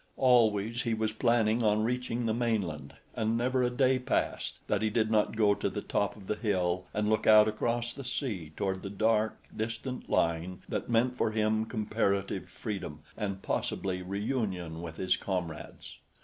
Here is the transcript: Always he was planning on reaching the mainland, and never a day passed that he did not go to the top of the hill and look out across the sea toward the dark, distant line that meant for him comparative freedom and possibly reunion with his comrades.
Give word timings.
Always 0.17 0.81
he 0.81 0.95
was 0.95 1.11
planning 1.11 1.61
on 1.61 1.83
reaching 1.83 2.25
the 2.25 2.33
mainland, 2.33 2.95
and 3.15 3.37
never 3.37 3.61
a 3.61 3.69
day 3.69 3.99
passed 3.99 4.57
that 4.67 4.81
he 4.81 4.89
did 4.89 5.11
not 5.11 5.35
go 5.35 5.53
to 5.53 5.69
the 5.69 5.83
top 5.83 6.15
of 6.15 6.25
the 6.25 6.33
hill 6.35 6.87
and 6.91 7.07
look 7.07 7.27
out 7.27 7.47
across 7.47 7.93
the 7.93 8.03
sea 8.03 8.51
toward 8.57 8.81
the 8.81 8.89
dark, 8.89 9.37
distant 9.55 10.09
line 10.09 10.63
that 10.67 10.89
meant 10.89 11.17
for 11.17 11.29
him 11.29 11.65
comparative 11.67 12.49
freedom 12.49 13.01
and 13.15 13.43
possibly 13.43 14.01
reunion 14.01 14.81
with 14.81 14.97
his 14.97 15.15
comrades. 15.15 15.99